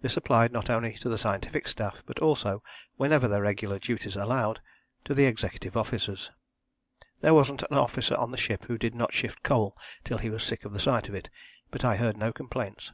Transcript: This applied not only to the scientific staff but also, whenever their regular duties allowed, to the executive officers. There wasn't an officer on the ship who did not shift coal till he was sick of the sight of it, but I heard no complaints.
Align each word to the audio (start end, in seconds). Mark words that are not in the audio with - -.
This 0.00 0.16
applied 0.16 0.50
not 0.50 0.70
only 0.70 0.94
to 0.94 1.10
the 1.10 1.18
scientific 1.18 1.68
staff 1.68 2.02
but 2.06 2.20
also, 2.20 2.62
whenever 2.96 3.28
their 3.28 3.42
regular 3.42 3.78
duties 3.78 4.16
allowed, 4.16 4.62
to 5.04 5.12
the 5.12 5.26
executive 5.26 5.76
officers. 5.76 6.30
There 7.20 7.34
wasn't 7.34 7.62
an 7.70 7.76
officer 7.76 8.16
on 8.16 8.30
the 8.30 8.38
ship 8.38 8.64
who 8.64 8.78
did 8.78 8.94
not 8.94 9.12
shift 9.12 9.42
coal 9.42 9.76
till 10.04 10.16
he 10.16 10.30
was 10.30 10.42
sick 10.42 10.64
of 10.64 10.72
the 10.72 10.80
sight 10.80 11.10
of 11.10 11.14
it, 11.14 11.28
but 11.70 11.84
I 11.84 11.96
heard 11.96 12.16
no 12.16 12.32
complaints. 12.32 12.92